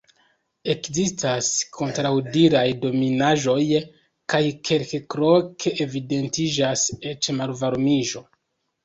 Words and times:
Ekzistas 0.73 1.49
kontraŭdiraj 1.79 2.63
donitaĵoj, 2.85 3.65
kaj 4.35 4.39
kelkloke 4.71 5.75
evidentiĝas 5.87 6.87
eĉ 7.11 7.31
malvarmiĝo. 7.43 8.25